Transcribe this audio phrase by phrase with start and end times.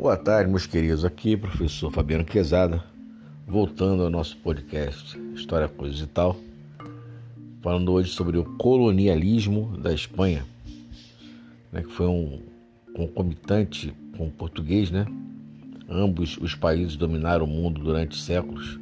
[0.00, 1.04] Boa tarde, meus queridos.
[1.04, 2.82] Aqui, professor Fabiano Quezada,
[3.46, 6.38] voltando ao nosso podcast História, Coisas e Tal,
[7.60, 10.42] falando hoje sobre o colonialismo da Espanha,
[11.70, 12.40] né, que foi um
[12.96, 15.04] concomitante com o português, né?
[15.86, 18.80] Ambos os países dominaram o mundo durante séculos,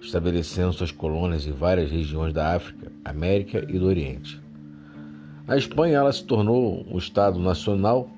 [0.00, 4.40] estabelecendo suas colônias em várias regiões da África, América e do Oriente.
[5.48, 8.08] A Espanha ela se tornou um Estado nacional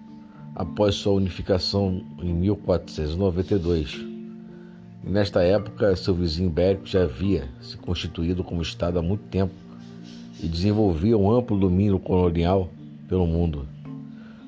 [0.57, 3.95] após sua unificação em 1492.
[5.05, 9.53] E nesta época, seu vizinho ibérico já havia se constituído como Estado há muito tempo
[10.43, 12.71] e desenvolvia um amplo domínio colonial
[13.07, 13.69] pelo mundo.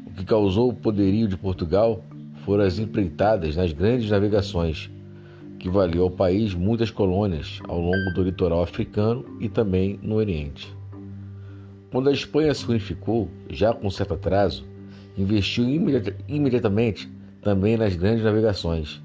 [0.06, 2.02] O que causou o poderio de Portugal
[2.44, 4.90] foram as empreitadas nas grandes navegações,
[5.58, 10.74] que valeu ao país muitas colônias ao longo do litoral africano e também no Oriente.
[11.90, 14.64] Quando a Espanha se unificou, já com certo atraso,
[15.18, 15.64] investiu
[16.28, 17.10] imediatamente
[17.42, 19.02] também nas grandes navegações.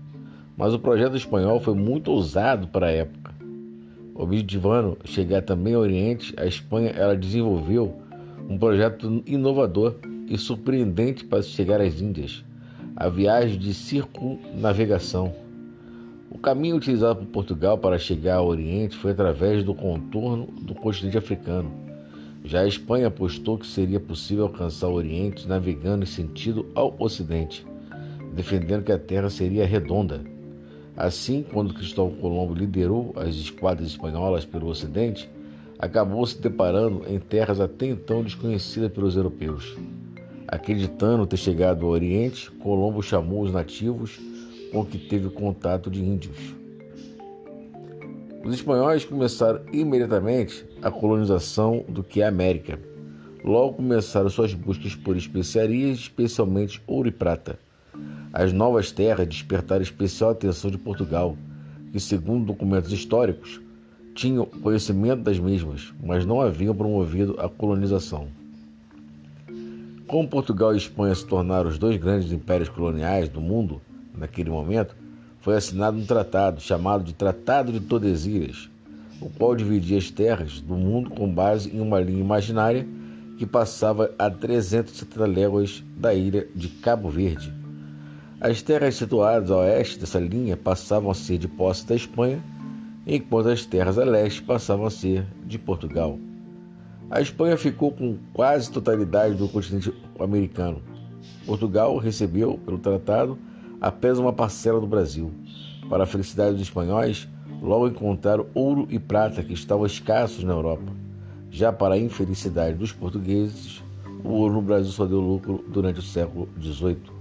[0.56, 3.34] Mas o projeto espanhol foi muito ousado para a época.
[4.14, 8.00] Objetivando chegar também ao Oriente, a Espanha ela desenvolveu
[8.48, 9.96] um projeto inovador
[10.28, 12.46] e surpreendente para chegar às Índias,
[12.96, 15.34] a viagem de circunnavegação.
[16.30, 21.18] O caminho utilizado por Portugal para chegar ao Oriente foi através do contorno do continente
[21.18, 21.83] africano
[22.44, 27.66] já a Espanha apostou que seria possível alcançar o Oriente navegando em sentido ao Ocidente,
[28.34, 30.22] defendendo que a Terra seria redonda.
[30.96, 35.30] Assim, quando Cristóvão Colombo liderou as esquadras espanholas pelo Ocidente,
[35.80, 39.76] acabou se deparando em terras até então desconhecidas pelos europeus.
[40.48, 44.20] Acreditando ter chegado ao Oriente, Colombo chamou os nativos
[44.72, 46.63] com que teve contato de índios.
[48.44, 52.78] Os espanhóis começaram imediatamente a colonização do que é a América.
[53.42, 57.58] Logo começaram suas buscas por especiarias, especialmente ouro e prata.
[58.34, 61.38] As novas terras despertaram especial atenção de Portugal,
[61.94, 63.62] que, segundo documentos históricos,
[64.14, 68.28] tinham conhecimento das mesmas, mas não haviam promovido a colonização.
[70.06, 73.82] Como Portugal e Espanha se tornaram os dois grandes impérios coloniais do mundo
[74.14, 74.96] naquele momento,
[75.44, 78.70] foi assinado um tratado chamado de Tratado de Tordesilhas,
[79.20, 82.88] o qual dividia as terras do mundo com base em uma linha imaginária
[83.38, 87.54] que passava a 370 léguas da ilha de Cabo Verde.
[88.40, 92.42] As terras situadas a oeste dessa linha passavam a ser de posse da Espanha,
[93.06, 96.18] enquanto as terras a leste passavam a ser de Portugal.
[97.12, 100.82] A Espanha ficou com quase totalidade do continente americano.
[101.46, 103.38] Portugal recebeu, pelo tratado,
[103.84, 105.30] apenas uma parcela do Brasil.
[105.90, 107.28] Para a felicidade dos espanhóis,
[107.62, 110.90] logo encontraram ouro e prata que estavam escassos na Europa.
[111.52, 113.84] Já para a infelicidade dos portugueses,
[114.24, 117.12] o ouro no Brasil só deu lucro durante o século XVIII.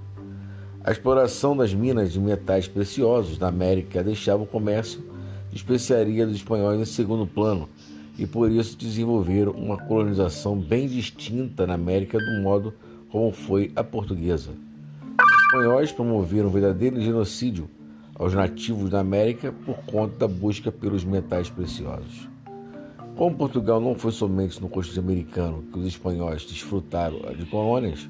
[0.84, 5.02] A exploração das minas de metais preciosos na América deixava o comércio
[5.50, 7.68] de especiaria dos espanhóis em segundo plano
[8.16, 12.72] e por isso desenvolveram uma colonização bem distinta na América do modo
[13.10, 14.52] como foi a portuguesa
[15.52, 17.68] espanhóis promoveram um verdadeiro genocídio
[18.14, 22.26] aos nativos da América por conta da busca pelos metais preciosos.
[23.16, 28.08] Como Portugal não foi somente no continente americano que os espanhóis desfrutaram de colônias,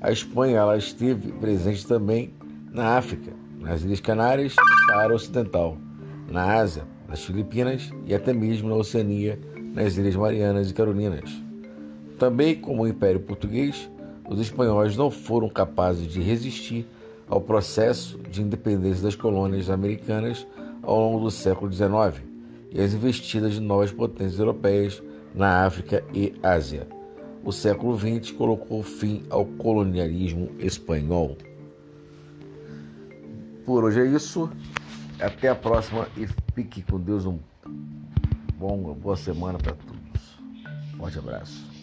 [0.00, 2.32] a Espanha ela esteve presente também
[2.70, 5.76] na África, nas Ilhas Canárias e Saara Ocidental,
[6.30, 9.36] na Ásia, nas Filipinas e até mesmo na Oceania,
[9.74, 11.42] nas Ilhas Marianas e Carolinas.
[12.20, 13.90] Também, como o Império Português,
[14.28, 16.86] os espanhóis não foram capazes de resistir
[17.28, 20.46] ao processo de independência das colônias americanas
[20.82, 22.22] ao longo do século XIX
[22.70, 25.02] e às investidas de novas potências europeias
[25.34, 26.86] na África e Ásia.
[27.44, 31.36] O século XX colocou fim ao colonialismo espanhol.
[33.64, 34.50] Por hoje é isso.
[35.20, 37.24] Até a próxima e fique com Deus.
[37.26, 37.38] Um
[38.58, 40.38] bom, uma boa semana para todos.
[40.96, 41.74] Forte abraço.